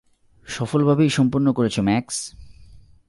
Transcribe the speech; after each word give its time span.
সফলভাবেই 0.47 1.09
সম্পন্ন 1.09 1.47
করেছো 1.51 1.81
ম্যাক্স। 1.81 2.17